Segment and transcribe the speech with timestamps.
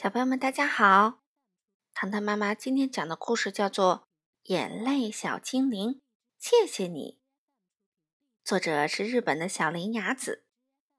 [0.00, 1.24] 小朋友们，大家好！
[1.92, 4.06] 糖糖妈妈今天讲的故事叫做
[4.52, 5.94] 《眼泪小精灵》，
[6.38, 7.18] 谢谢你。
[8.44, 10.44] 作者是日本的小林雅子，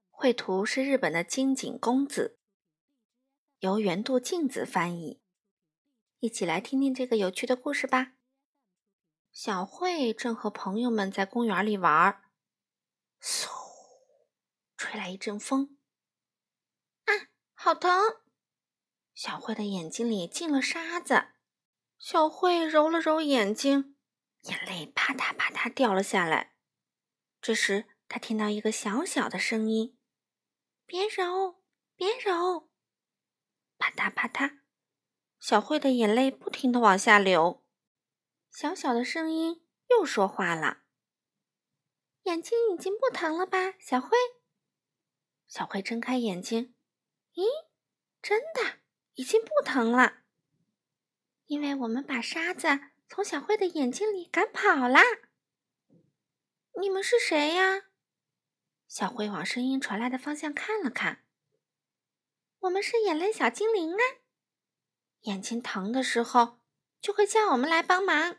[0.09, 2.39] 绘图是日本的金井公子，
[3.59, 5.22] 由原度静子翻译。
[6.20, 8.16] 一起来听听这个有趣的故事吧。
[9.31, 12.22] 小慧正和朋友们在公园里玩，
[13.22, 13.47] 嗖，
[14.76, 15.78] 吹来一阵风，
[17.05, 17.90] 啊，好疼！
[19.22, 21.34] 小慧的眼睛里进了沙子，
[21.98, 23.98] 小慧揉了揉眼睛，
[24.43, 26.55] 眼泪啪嗒啪嗒掉了下来。
[27.41, 29.99] 这时，她听到一个小小的声音
[30.88, 31.62] ：“别揉，
[31.98, 32.70] 别揉！”
[33.77, 34.59] 啪嗒啪嗒，
[35.38, 37.65] 小慧的眼泪不停的往下流。
[38.49, 40.84] 小小的声音又说话了
[42.23, 44.17] ：“眼睛已经不疼了吧，小慧？”
[45.45, 46.73] 小慧睁开眼睛，
[47.34, 47.43] 咦，
[48.21, 48.78] 真的。
[49.19, 50.19] 已经不疼了，
[51.47, 55.01] 因为我们把沙子从小慧的眼睛里赶跑啦。
[56.79, 57.87] 你们是谁呀？
[58.87, 61.26] 小慧往声音传来的方向看了看。
[62.59, 63.99] 我们是眼泪小精灵啊，
[65.23, 66.59] 眼睛疼的时候
[67.02, 68.38] 就会叫我们来帮忙。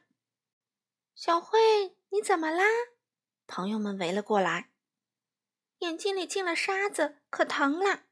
[1.15, 2.65] 小慧，你怎么啦？
[3.47, 4.71] 朋友们围了过来。
[5.81, 8.05] 眼睛里进了沙子，可疼了。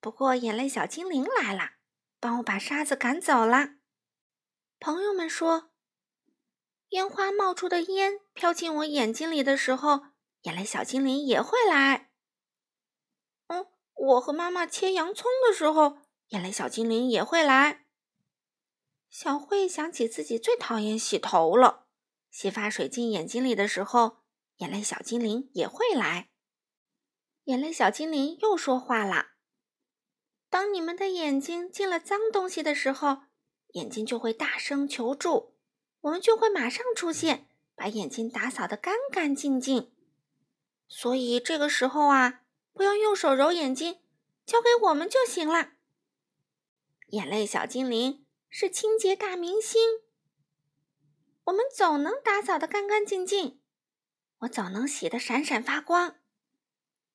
[0.00, 1.74] 不过眼泪小精灵来了。
[2.22, 3.70] 帮我把沙子赶走了。
[4.78, 5.72] 朋友们说
[6.90, 10.02] ：“烟花冒出的烟飘进我眼睛里的时候，
[10.42, 12.12] 眼泪小精灵也会来。”
[13.48, 17.86] 嗯，我和妈妈切洋葱的时候，眼泪小精灵也会来。
[19.10, 21.88] 小慧想起自己最讨厌洗头了，
[22.30, 24.18] 洗发水进眼睛里的时候，
[24.58, 26.30] 眼泪小精灵也会来。
[27.46, 29.31] 眼泪小精灵又说话了。
[30.52, 33.22] 当你们的眼睛进了脏东西的时候，
[33.68, 35.54] 眼睛就会大声求助，
[36.02, 39.94] 我们就会马上出现，把眼睛打扫得干干净净。
[40.86, 42.42] 所以这个时候啊，
[42.74, 44.00] 不要用手揉眼睛，
[44.44, 45.70] 交给我们就行了。
[47.06, 49.80] 眼泪小精灵是清洁大明星，
[51.44, 53.58] 我们总能打扫得干干净净，
[54.40, 56.16] 我总能洗得闪闪发光。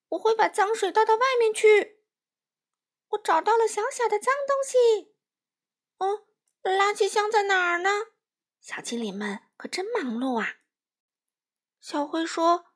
[0.10, 1.97] 我会把脏水倒到外面去。
[3.10, 5.16] 我找到了小小的脏东西。
[5.98, 6.28] 哦，
[6.64, 7.90] 垃圾箱在哪儿呢？
[8.60, 10.58] 小精灵们可真忙碌啊！
[11.80, 12.74] 小灰说：“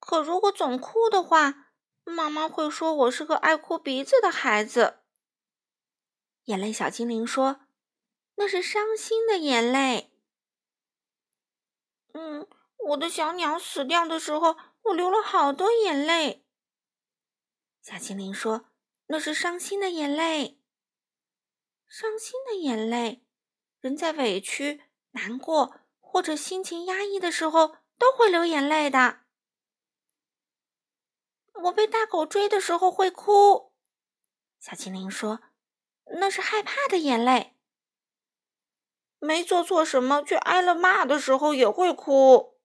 [0.00, 1.72] 可如果总哭的话，
[2.04, 5.00] 妈妈会说我是个爱哭鼻子的孩子。”
[6.44, 7.66] 眼泪小精灵说
[8.36, 10.12] ：“那是伤心的眼泪。”
[12.14, 12.48] 嗯，
[12.88, 16.46] 我的小鸟死掉的时候，我流了好多眼泪。
[17.82, 18.70] 小精灵说。
[19.06, 20.60] 那是伤心的眼泪，
[21.86, 23.24] 伤心的眼泪。
[23.80, 29.20] 人在委屈、难过或者心情压抑的时候，都会流眼泪的。
[31.62, 33.72] 我被大狗追的时候会哭，
[34.58, 35.40] 小精灵说
[36.20, 37.56] ：“那是害怕的眼泪。”
[39.20, 42.58] 没做错什么却挨了骂的时候也会哭，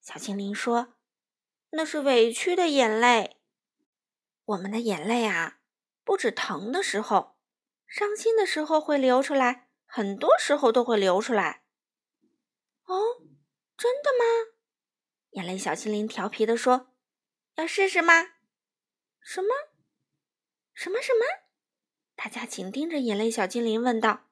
[0.00, 0.94] 小精灵说
[1.70, 3.37] ：“那是委屈的眼泪。”
[4.48, 5.58] 我们的眼泪啊，
[6.04, 7.36] 不止疼的时候，
[7.86, 11.64] 伤心的时候会流出来，很多时候都会流出来。
[12.84, 12.96] 哦，
[13.76, 14.54] 真的吗？
[15.32, 16.94] 眼泪小精灵调皮地说
[17.56, 18.14] ：“要试试吗？”
[19.20, 19.48] 什么？
[20.72, 21.26] 什么什么？
[22.16, 24.30] 大家紧盯着眼泪小精灵问道：“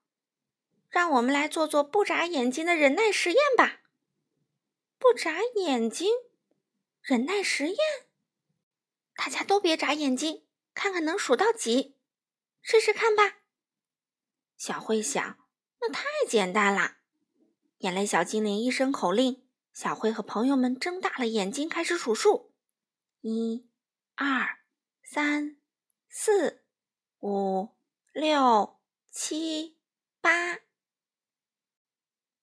[0.88, 3.83] 让我们来做做不眨眼睛的忍耐实验吧！”
[4.98, 6.10] 不眨眼睛，
[7.03, 8.06] 忍耐实验。
[9.16, 11.97] 大家都别眨眼睛，看看能数到几，
[12.60, 13.38] 试试看吧。
[14.56, 15.38] 小慧想，
[15.81, 16.99] 那太简单了。
[17.78, 22.54] 眼泪小精灵一声口令，小慧和朋友们睁大了眼睛开始数数：
[23.21, 23.69] 一、
[24.15, 24.60] 二、
[25.03, 25.59] 三、
[26.09, 26.65] 四、
[27.21, 27.77] 五、
[28.12, 29.78] 六、七、
[30.21, 30.53] 八。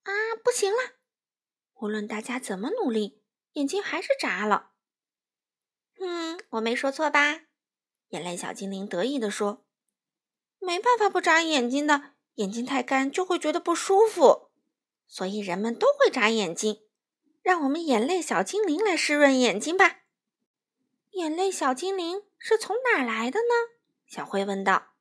[0.03, 0.11] 啊，
[0.43, 0.97] 不行了！
[1.75, 3.23] 无论大家怎么努力，
[3.53, 4.72] 眼睛还是眨了。
[6.05, 7.44] 嗯，我没说错吧？
[8.09, 9.63] 眼泪小精灵得意地说
[10.59, 14.50] ：“没办法不眨眼睛的，眼睛太干就会觉得不舒服，
[15.07, 16.81] 所以人们都会眨眼睛。
[17.41, 20.01] 让我们眼泪小精灵来湿润眼睛吧。”
[21.11, 23.79] 眼泪小精灵是从哪来的呢？
[24.05, 24.94] 小灰问道。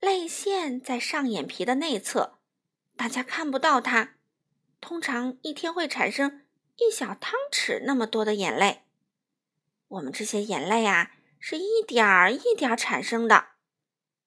[0.00, 2.38] 泪腺在上眼皮的内侧，
[2.96, 4.14] 大家看不到它。
[4.80, 8.84] 通常一天会产生一小汤匙那么多的眼泪。
[9.88, 13.48] 我们这些眼泪啊，是一点儿一点儿产生的。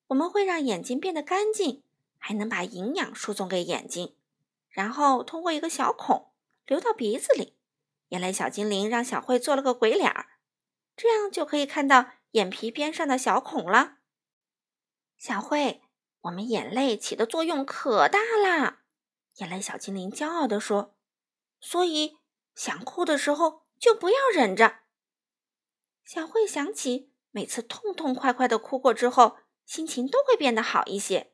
[0.08, 1.84] 我们会让眼睛变得干净，
[2.18, 4.16] 还能把营养输送给眼睛，
[4.70, 6.32] 然后通过一个小孔
[6.66, 7.58] 流到鼻子里。
[8.10, 10.32] 眼泪小精灵让小慧做了个鬼脸儿，
[10.98, 14.00] 这样就可以看到眼皮边上的小孔了。
[15.18, 15.84] 小慧，
[16.22, 18.80] 我们眼泪起的作用可大啦！
[19.36, 20.96] 眼泪小精灵骄傲地说
[21.62, 22.18] ：“所以
[22.54, 24.80] 想哭的时候就不要忍着。”
[26.04, 31.32] 小慧想起，每次痛痛快快的哭过之后，心情都会变得好一些。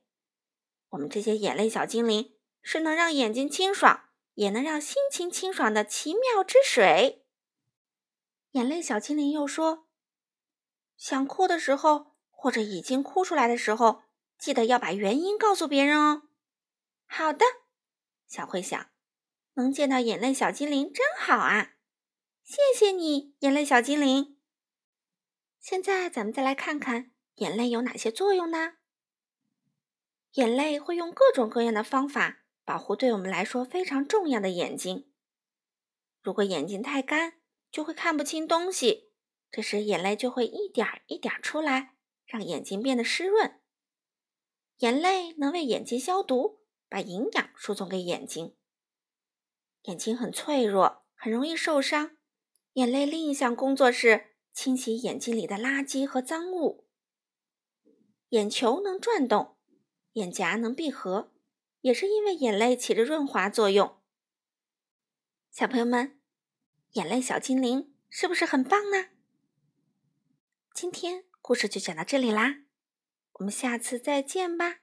[0.90, 7.26] 我们这些眼泪小精灵是能让眼睛清爽，也能让心情清爽的奇妙之水。
[8.52, 9.88] 眼泪小精灵又说
[10.96, 14.04] ：“想哭的时候，或者已经哭出来的时候，
[14.38, 16.24] 记得要把原因告诉别人哦。”
[17.06, 17.46] 好的，
[18.28, 18.90] 小慧想，
[19.56, 21.74] 能见到眼泪小精灵真好啊！
[22.44, 24.37] 谢谢你，眼泪小精灵。
[25.70, 28.76] 现在咱们再来看看眼泪有哪些作用呢？
[30.36, 35.12] 眼泪会用各种各样的方法保护对我们来说非常重要的眼睛。
[36.22, 39.12] 如果眼睛太干，就会看不清东西，
[39.52, 43.60] 这时眼泪就会一点儿一点儿出来，让眼睛变得湿润。
[44.78, 48.56] 眼泪能为眼睛消毒，把营养输送给眼睛。
[49.82, 52.16] 眼睛很脆弱，很容易受伤。
[52.76, 54.37] 眼泪另一项工作是。
[54.58, 56.88] 清洗眼睛里的垃圾和脏物，
[58.30, 59.56] 眼球能转动，
[60.14, 61.32] 眼颊能闭合，
[61.82, 64.00] 也是因为眼泪起着润滑作用。
[65.52, 66.20] 小朋友们，
[66.94, 69.10] 眼泪小精灵是不是很棒呢？
[70.74, 72.64] 今天故事就讲到这里啦，
[73.34, 74.80] 我们下次再见吧。